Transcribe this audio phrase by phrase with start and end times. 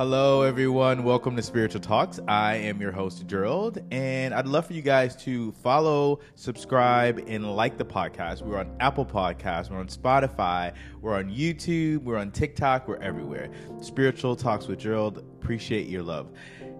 [0.00, 1.04] Hello, everyone.
[1.04, 2.18] Welcome to Spiritual Talks.
[2.26, 7.54] I am your host, Gerald, and I'd love for you guys to follow, subscribe, and
[7.54, 8.40] like the podcast.
[8.40, 10.72] We're on Apple Podcasts, we're on Spotify,
[11.02, 13.50] we're on YouTube, we're on TikTok, we're everywhere.
[13.82, 15.18] Spiritual Talks with Gerald.
[15.18, 16.30] Appreciate your love.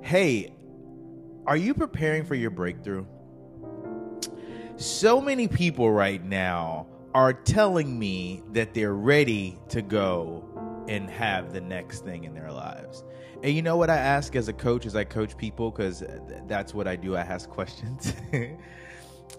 [0.01, 0.55] Hey,
[1.47, 3.05] are you preparing for your breakthrough?
[4.79, 10.50] So many people right now are telling me that they're ready to go
[10.91, 13.05] and have the next thing in their lives.
[13.45, 16.03] And you know what I ask as a coach as I coach people because
[16.49, 17.15] that's what I do.
[17.15, 18.13] I ask questions.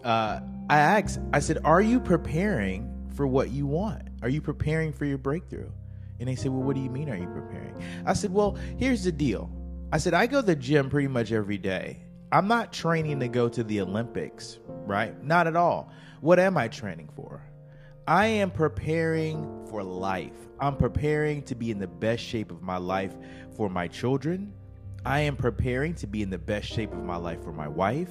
[0.03, 4.07] uh, I ask, I said, "Are you preparing for what you want?
[4.21, 5.69] Are you preparing for your breakthrough?"
[6.19, 7.09] And they said, "Well, what do you mean?
[7.09, 9.51] Are you preparing?" I said, "Well, here's the deal.
[9.91, 12.05] I said I go to the gym pretty much every day.
[12.31, 15.21] I'm not training to go to the Olympics, right?
[15.21, 15.91] Not at all.
[16.21, 17.43] What am I training for?
[18.07, 20.33] I am preparing for life.
[20.59, 23.15] I'm preparing to be in the best shape of my life
[23.55, 24.53] for my children.
[25.05, 28.09] I am preparing to be in the best shape of my life for my wife.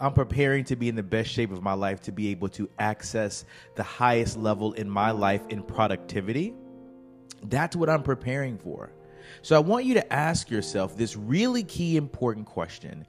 [0.00, 2.68] I'm preparing to be in the best shape of my life to be able to
[2.78, 6.54] access the highest level in my life in productivity.
[7.44, 8.92] That's what I'm preparing for.
[9.42, 13.06] So I want you to ask yourself this really key important question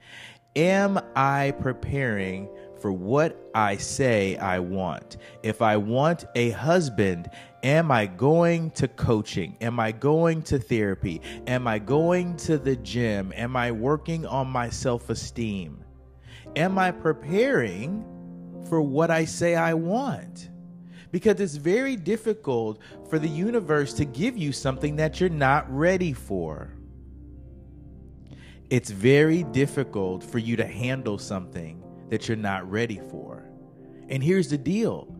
[0.56, 2.48] Am I preparing
[2.80, 5.18] for what I say I want.
[5.42, 7.30] If I want a husband,
[7.62, 9.56] am I going to coaching?
[9.60, 11.20] Am I going to therapy?
[11.46, 13.32] Am I going to the gym?
[13.36, 15.84] Am I working on my self esteem?
[16.56, 18.04] Am I preparing
[18.68, 20.48] for what I say I want?
[21.12, 26.12] Because it's very difficult for the universe to give you something that you're not ready
[26.12, 26.72] for.
[28.70, 33.48] It's very difficult for you to handle something that you're not ready for.
[34.08, 35.16] And here's the deal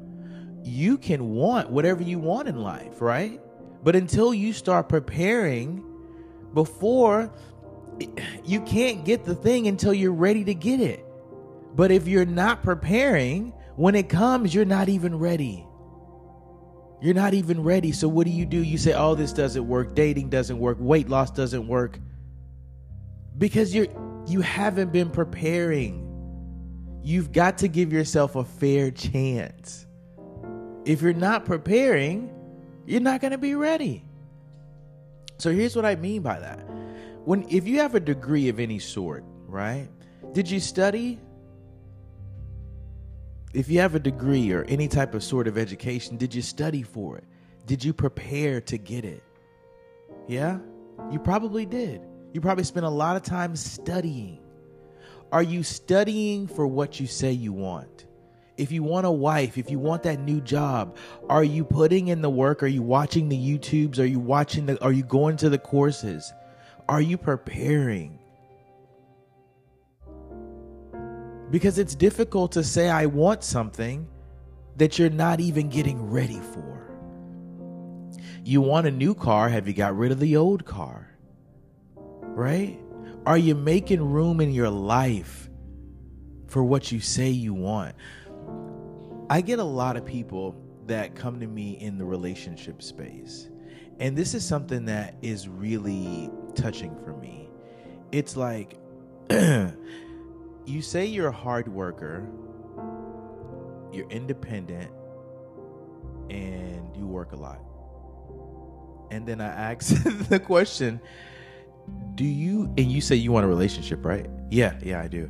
[0.63, 3.41] you can want whatever you want in life, right?
[3.83, 5.83] But until you start preparing
[6.53, 7.33] before,
[8.45, 11.05] you can't get the thing until you're ready to get it.
[11.75, 15.67] But if you're not preparing, when it comes, you're not even ready.
[17.01, 17.93] You're not even ready.
[17.93, 18.59] So what do you do?
[18.59, 19.95] You say, "Oh, this doesn't work.
[19.95, 20.77] Dating doesn't work.
[20.79, 21.99] Weight loss doesn't work."
[23.39, 23.87] Because you're
[24.27, 26.10] you haven't been preparing.
[27.03, 29.87] You've got to give yourself a fair chance.
[30.85, 32.33] If you're not preparing,
[32.87, 34.05] you're not going to be ready.
[35.39, 36.61] So here's what I mean by that.
[37.25, 39.89] When if you have a degree of any sort, right?
[40.33, 41.19] Did you study?
[43.53, 46.83] If you have a degree or any type of sort of education, did you study
[46.83, 47.25] for it?
[47.67, 49.23] Did you prepare to get it?
[50.29, 50.59] Yeah?
[51.11, 52.03] You probably did.
[52.33, 54.39] You probably spent a lot of time studying.
[55.33, 58.07] Are you studying for what you say you want?
[58.57, 60.97] If you want a wife, if you want that new job,
[61.29, 62.63] are you putting in the work?
[62.63, 63.99] Are you watching the YouTubes?
[63.99, 66.33] Are you watching the are you going to the courses?
[66.89, 68.19] Are you preparing?
[71.51, 74.09] Because it's difficult to say I want something
[74.77, 76.93] that you're not even getting ready for.
[78.45, 81.09] You want a new car, have you got rid of the old car?
[81.97, 82.81] Right?
[83.27, 85.51] Are you making room in your life
[86.47, 87.95] for what you say you want?
[89.29, 93.49] I get a lot of people that come to me in the relationship space.
[93.99, 97.49] And this is something that is really touching for me.
[98.11, 98.79] It's like
[99.31, 102.27] you say you're a hard worker,
[103.93, 104.91] you're independent,
[106.31, 107.61] and you work a lot.
[109.11, 111.01] And then I ask the question,
[112.15, 114.29] do you and you say you want a relationship right?
[114.51, 115.29] Yeah yeah i do.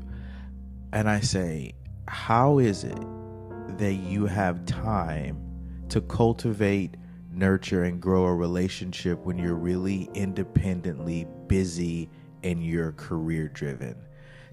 [0.93, 1.75] And i say
[2.09, 2.99] how is it
[3.78, 5.38] that you have time
[5.88, 6.97] to cultivate
[7.33, 12.11] nurture and grow a relationship when you're really independently busy
[12.43, 13.94] and you're career driven?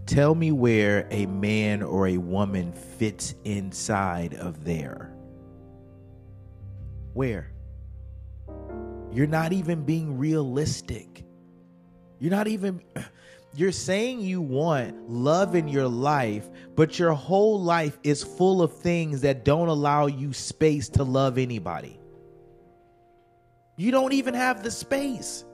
[0.05, 5.13] Tell me where a man or a woman fits inside of there.
[7.13, 7.51] Where?
[9.11, 11.25] You're not even being realistic
[12.19, 12.81] you're not even
[13.53, 18.77] you're saying you want love in your life, but your whole life is full of
[18.77, 21.99] things that don't allow you space to love anybody.
[23.77, 25.45] You don't even have the space.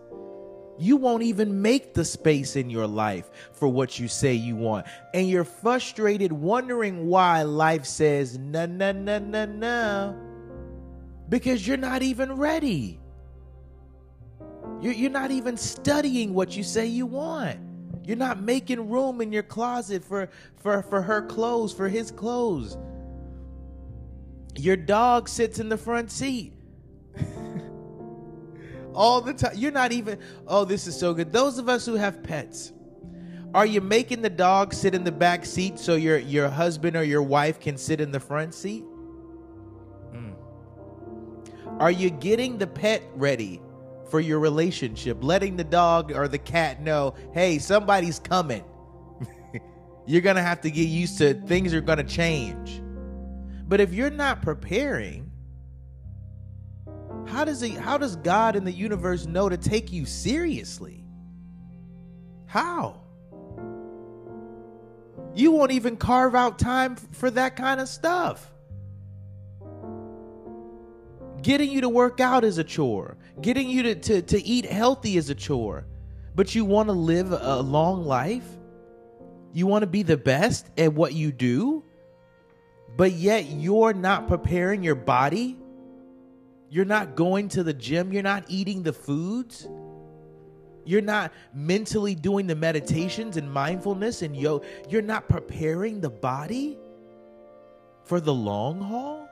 [0.79, 4.87] You won't even make the space in your life for what you say you want.
[5.13, 10.17] And you're frustrated, wondering why life says, no, no, no, no, no.
[11.29, 12.99] Because you're not even ready.
[14.83, 17.57] You're, not even studying what you say you want.
[18.03, 22.77] You're not making room in your closet for, for, for her clothes, for his clothes.
[24.57, 26.53] Your dog sits in the front seat.
[28.93, 29.53] all the time.
[29.55, 31.31] You're not even, oh, this is so good.
[31.31, 32.73] Those of us who have pets,
[33.53, 37.03] are you making the dog sit in the back seat so your your husband or
[37.03, 38.83] your wife can sit in the front seat?
[40.11, 40.33] Mm.
[41.79, 43.61] Are you getting the pet ready
[44.13, 48.63] for your relationship, letting the dog or the cat know, "Hey, somebody's coming."
[50.05, 52.79] You're going to have to get used to things are going to change.
[53.67, 55.31] But if you're not preparing,
[57.25, 61.03] how does he how does God in the universe know to take you seriously?
[62.45, 63.01] How?
[65.33, 68.52] You won't even carve out time for that kind of stuff.
[71.43, 73.17] Getting you to work out is a chore.
[73.41, 75.85] Getting you to, to, to eat healthy is a chore.
[76.35, 78.47] But you want to live a long life?
[79.51, 81.83] You want to be the best at what you do?
[82.95, 85.57] But yet you're not preparing your body?
[86.69, 88.13] You're not going to the gym?
[88.13, 89.67] You're not eating the foods?
[90.85, 96.77] You're not mentally doing the meditations and mindfulness and yo, you're not preparing the body
[98.05, 99.27] for the long haul?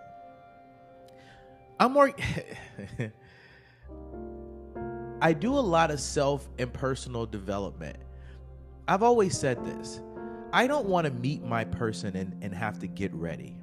[1.81, 2.13] I'm more
[5.21, 7.97] I do a lot of self and personal development.
[8.87, 9.99] I've always said this.
[10.53, 13.55] I don't want to meet my person and, and have to get ready.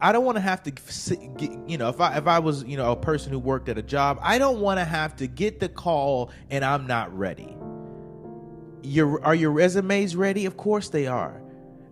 [0.00, 0.72] I don't want to have to,
[1.66, 3.82] you know, if I if I was, you know, a person who worked at a
[3.82, 7.54] job, I don't want to have to get the call and I'm not ready.
[8.82, 10.46] Your are your resumes ready?
[10.46, 11.42] Of course they are.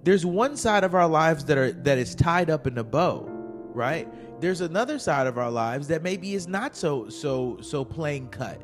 [0.03, 3.27] There's one side of our lives that are that is tied up in a bow,
[3.75, 4.09] right?
[4.41, 8.61] There's another side of our lives that maybe is not so so so plain cut,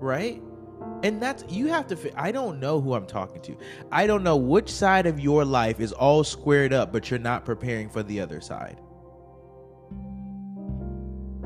[0.00, 0.42] right?
[1.04, 2.20] And that's you have to.
[2.20, 3.56] I don't know who I'm talking to.
[3.92, 7.44] I don't know which side of your life is all squared up, but you're not
[7.44, 8.80] preparing for the other side.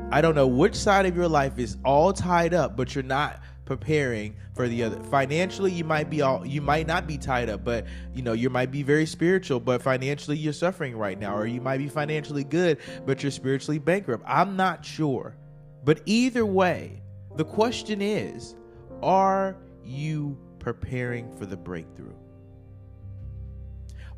[0.09, 3.41] I don't know which side of your life is all tied up, but you're not
[3.67, 4.99] preparing for the other.
[5.03, 7.85] Financially, you might be all you might not be tied up, but
[8.15, 11.61] you know, you might be very spiritual, but financially you're suffering right now, or you
[11.61, 14.23] might be financially good, but you're spiritually bankrupt.
[14.25, 15.35] I'm not sure.
[15.83, 17.03] But either way,
[17.35, 18.55] the question is,
[19.03, 22.15] are you preparing for the breakthrough?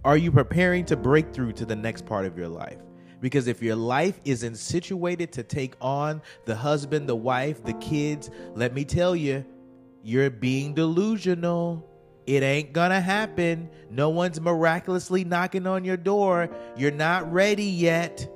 [0.06, 2.80] Are you preparing to break through to the next part of your life?
[3.21, 8.30] Because if your life isn't situated to take on the husband, the wife, the kids,
[8.56, 9.45] let me tell you,
[10.04, 11.86] you're being delusional.
[12.25, 13.69] It ain't gonna happen.
[13.89, 16.50] No one's miraculously knocking on your door.
[16.77, 18.30] You're not ready yet.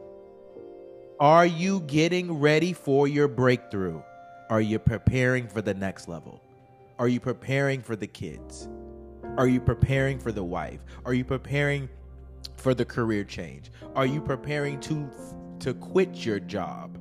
[1.20, 4.02] Are you getting ready for your breakthrough?
[4.50, 6.42] Are you preparing for the next level?
[7.00, 8.68] Are you preparing for the kids?
[9.38, 10.80] Are you preparing for the wife?
[11.06, 11.88] Are you preparing
[12.64, 13.72] for the career change?
[13.94, 15.10] Are you preparing to
[15.60, 16.98] to quit your job?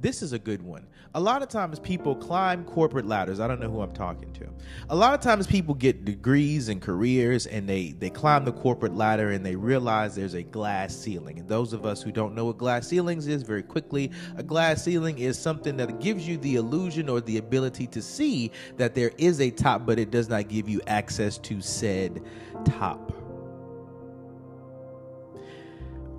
[0.00, 0.86] This is a good one.
[1.14, 3.40] A lot of times people climb corporate ladders.
[3.40, 4.48] I don't know who I'm talking to.
[4.88, 8.94] A lot of times people get degrees and careers and they they climb the corporate
[8.94, 11.38] ladder and they realize there's a glass ceiling.
[11.38, 14.82] And those of us who don't know what glass ceilings is very quickly, a glass
[14.82, 19.12] ceiling is something that gives you the illusion or the ability to see that there
[19.18, 22.22] is a top but it does not give you access to said
[22.64, 23.12] top.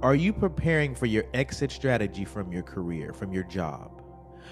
[0.01, 4.01] Are you preparing for your exit strategy from your career, from your job?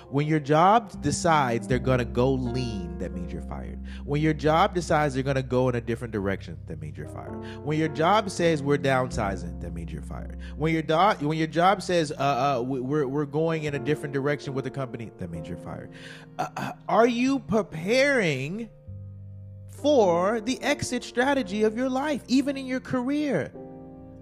[0.10, 3.80] When your job decides they're going to go lean, that means you're fired.
[4.06, 7.08] When your job decides they're going to go in a different direction, that means you're
[7.08, 7.34] fired.
[7.64, 10.38] When your job says we're downsizing, that means you're fired.
[10.56, 14.14] When your do- when your job says uh, uh, we're we're going in a different
[14.14, 15.92] direction with the company, that means you're fired.
[16.38, 18.70] Uh, uh, are you preparing
[19.70, 23.52] for the exit strategy of your life, even in your career?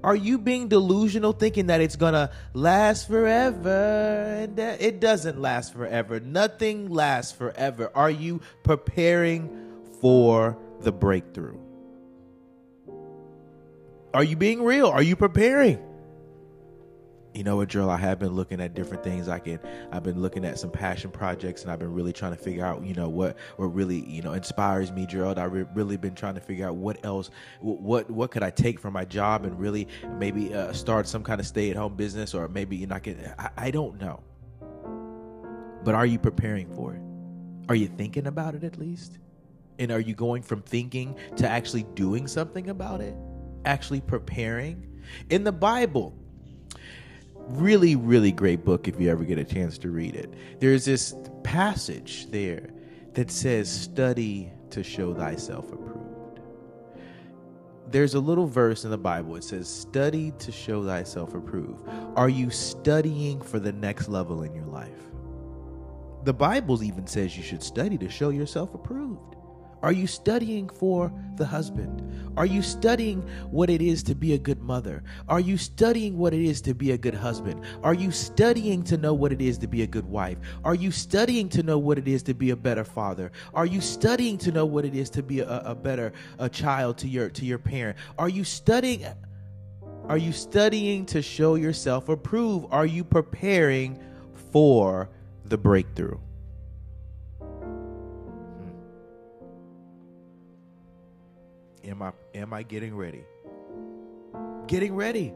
[0.04, 4.36] Are you being delusional thinking that it's gonna last forever?
[4.40, 6.20] And that it doesn't last forever.
[6.20, 7.92] Nothing lasts forever.
[7.96, 9.50] Are you preparing
[10.00, 11.58] for the breakthrough?
[14.14, 14.88] Are you being real?
[14.88, 15.87] Are you preparing?
[17.38, 19.30] You know what, Joel, I have been looking at different things.
[19.30, 19.60] I can,
[19.92, 22.84] I've been looking at some passion projects, and I've been really trying to figure out,
[22.84, 25.38] you know, what what really, you know, inspires me, Gerald.
[25.38, 27.30] I've re- really been trying to figure out what else,
[27.62, 31.40] what what could I take from my job and really maybe uh, start some kind
[31.40, 34.24] of stay at home business, or maybe you know, I can, I, I don't know.
[35.84, 37.02] But are you preparing for it?
[37.70, 39.20] Are you thinking about it at least?
[39.78, 43.16] And are you going from thinking to actually doing something about it?
[43.66, 44.88] Actually preparing?
[45.30, 46.18] In the Bible,
[47.50, 50.34] really, really great book if you ever get a chance to read it.
[50.60, 52.70] There's this passage there
[53.14, 56.40] that says, Study to show thyself approved.
[57.90, 59.38] There's a little verse in the Bible.
[59.38, 61.88] It says, Study to show thyself approved.
[62.16, 64.92] Are you studying for the next level in your life?
[66.24, 69.36] The Bible even says you should study to show yourself approved.
[69.84, 72.04] Are you studying for the husband?
[72.36, 75.04] Are you studying what it is to be a good mother?
[75.28, 77.64] Are you studying what it is to be a good husband?
[77.84, 80.38] Are you studying to know what it is to be a good wife?
[80.64, 83.32] Are you studying to know what it is to be a better father?
[83.54, 86.98] Are you studying to know what it is to be a, a better a child
[87.00, 87.98] to your to your parent?
[88.18, 89.06] Are you studying
[90.08, 92.68] are you studying to show yourself approved?
[92.72, 94.00] Are you preparing
[94.52, 95.10] for
[95.44, 96.18] the breakthrough?
[101.88, 103.24] Am I am I getting ready?
[104.68, 105.34] Getting ready.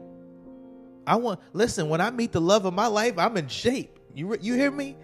[1.06, 3.98] I want listen, when I meet the love of my life, I'm in shape.
[4.14, 4.96] You you hear me?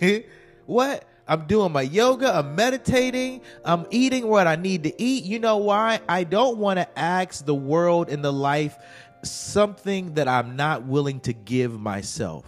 [0.66, 1.04] what?
[1.26, 5.24] I'm doing my yoga, I'm meditating, I'm eating what I need to eat.
[5.24, 6.00] You know why?
[6.06, 8.76] I don't want to ask the world and the life
[9.22, 12.44] something that I'm not willing to give myself.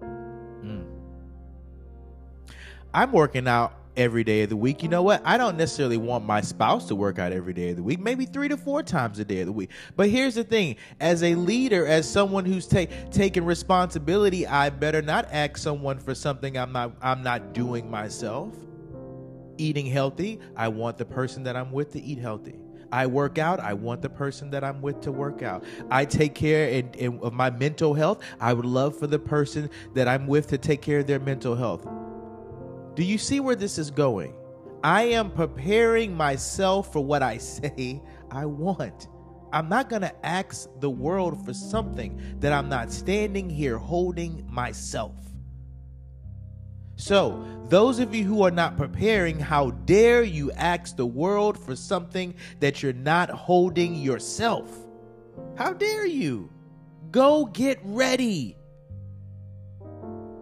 [0.00, 0.84] Mm.
[2.94, 4.82] I'm working out every day of the week.
[4.82, 5.22] You know what?
[5.24, 8.26] I don't necessarily want my spouse to work out every day of the week, maybe
[8.26, 9.70] three to four times a day of the week.
[9.96, 15.02] But here's the thing as a leader, as someone who's ta- taking responsibility, I better
[15.02, 18.54] not ask someone for something I'm not I'm not doing myself.
[19.58, 22.56] Eating healthy, I want the person that I'm with to eat healthy.
[22.92, 25.64] I work out, I want the person that I'm with to work out.
[25.90, 28.22] I take care in, in, of my mental health.
[28.40, 31.54] I would love for the person that I'm with to take care of their mental
[31.54, 31.86] health.
[32.94, 34.34] Do you see where this is going?
[34.82, 39.08] I am preparing myself for what I say I want.
[39.52, 44.46] I'm not going to ask the world for something that I'm not standing here holding
[44.48, 45.16] myself.
[46.94, 51.74] So, those of you who are not preparing, how dare you ask the world for
[51.74, 54.70] something that you're not holding yourself?
[55.56, 56.50] How dare you?
[57.10, 58.56] Go get ready.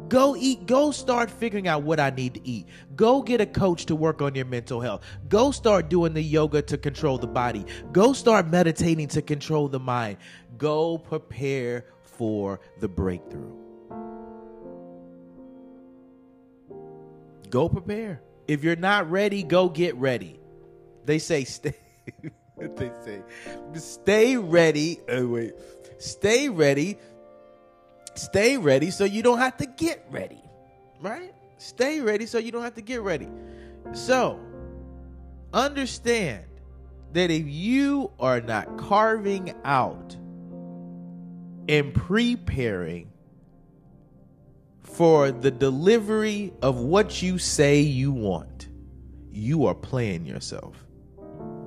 [0.08, 2.66] Go eat, go start figuring out what I need to eat.
[2.96, 5.04] Go get a coach to work on your mental health.
[5.28, 7.66] Go start doing the yoga to control the body.
[7.92, 10.16] Go start meditating to control the mind.
[10.56, 13.52] Go prepare for the breakthrough.
[17.50, 18.22] Go prepare.
[18.46, 20.40] If you're not ready, go get ready.
[21.04, 21.74] They say stay
[22.58, 23.22] they say
[23.74, 25.00] stay ready.
[25.08, 25.52] Oh wait.
[25.98, 26.98] Stay ready
[28.18, 30.42] stay ready so you don't have to get ready,
[31.00, 31.34] right?
[31.58, 33.28] Stay ready so you don't have to get ready.
[33.92, 34.38] So,
[35.52, 36.44] understand
[37.12, 40.16] that if you are not carving out
[41.68, 43.10] and preparing
[44.82, 48.68] for the delivery of what you say you want,
[49.30, 50.76] you are playing yourself.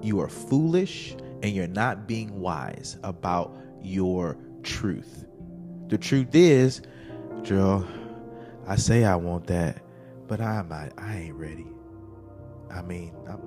[0.01, 5.25] You are foolish and you're not being wise about your truth.
[5.91, 6.81] The truth is,
[7.41, 7.85] Joe,
[8.65, 9.81] I say I want that,
[10.25, 11.67] but I'm not, I ain't ready.
[12.73, 13.41] I mean, I'm,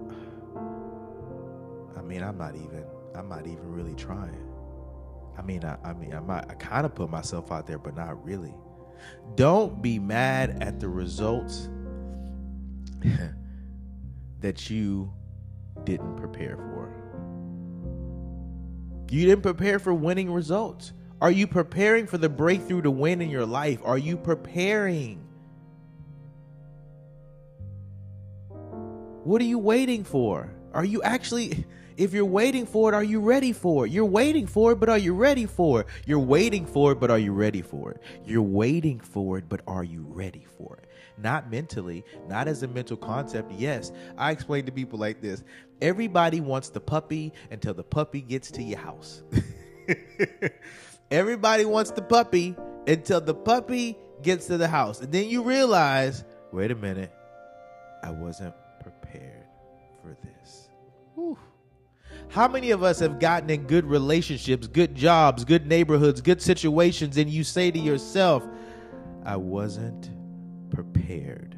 [1.96, 2.84] I mean, I'm not even,
[3.14, 4.46] I'm not even really trying.
[5.38, 7.96] I mean, I, I mean, I might, I kind of put myself out there, but
[7.96, 8.52] not really.
[9.36, 11.70] Don't be mad at the results
[14.40, 15.10] that you
[15.84, 16.94] didn't prepare for.
[19.10, 20.92] You didn't prepare for winning results.
[21.24, 23.80] Are you preparing for the breakthrough to win in your life?
[23.82, 25.26] Are you preparing?
[29.22, 30.52] What are you waiting for?
[30.74, 31.64] Are you actually,
[31.96, 33.90] if you're waiting for it, are you ready for it?
[33.90, 35.86] You're waiting for it, but are you ready for it?
[36.04, 38.02] You're waiting for it, but are you ready for it?
[38.26, 40.90] You're waiting for it, but are you ready for it?
[41.16, 43.50] Not mentally, not as a mental concept.
[43.52, 45.42] Yes, I explain to people like this
[45.80, 49.22] everybody wants the puppy until the puppy gets to your house.
[51.10, 52.56] Everybody wants the puppy
[52.86, 55.00] until the puppy gets to the house.
[55.00, 57.12] And then you realize, wait a minute,
[58.02, 59.46] I wasn't prepared
[60.02, 60.68] for this.
[61.14, 61.38] Whew.
[62.28, 67.16] How many of us have gotten in good relationships, good jobs, good neighborhoods, good situations,
[67.16, 68.44] and you say to yourself,
[69.24, 70.10] I wasn't
[70.70, 71.56] prepared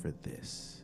[0.00, 0.82] for this?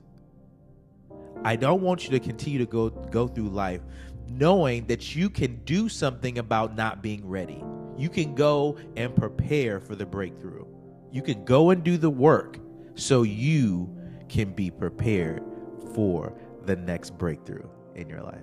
[1.43, 3.81] I don't want you to continue to go go through life
[4.29, 7.63] knowing that you can do something about not being ready
[7.97, 10.65] you can go and prepare for the breakthrough.
[11.11, 12.59] You can go and do the work
[12.95, 13.95] so you
[14.29, 15.43] can be prepared
[15.95, 16.33] for
[16.65, 18.43] the next breakthrough in your life.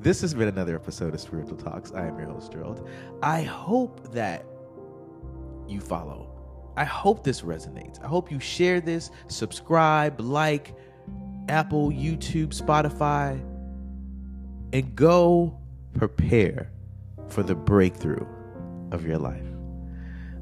[0.00, 1.92] This has been another episode of Spiritual Talks.
[1.92, 2.88] I am your host, Gerald.
[3.22, 4.46] I hope that
[5.68, 6.30] you follow.
[6.76, 8.02] I hope this resonates.
[8.02, 10.74] I hope you share this, subscribe, like
[11.48, 13.38] Apple, YouTube, Spotify,
[14.72, 15.58] and go
[15.92, 16.70] prepare
[17.30, 18.26] for the breakthrough
[18.92, 19.46] of your life.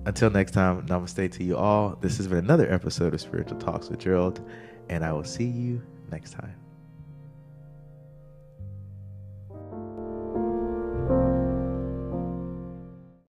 [0.07, 1.97] until next time, namaste to you all.
[2.01, 4.41] This has been another episode of Spiritual Talks with Gerald,
[4.89, 6.68] and I will see you next time.